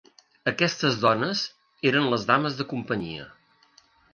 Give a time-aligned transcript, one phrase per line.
[0.51, 1.43] Aquestes dones
[1.91, 3.29] eren les Dames de Companyia.